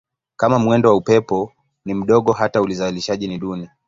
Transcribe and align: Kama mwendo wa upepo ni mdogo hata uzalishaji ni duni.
Kama 0.37 0.59
mwendo 0.59 0.89
wa 0.89 0.95
upepo 0.95 1.51
ni 1.85 1.93
mdogo 1.93 2.31
hata 2.33 2.61
uzalishaji 2.61 3.27
ni 3.27 3.37
duni. 3.37 3.69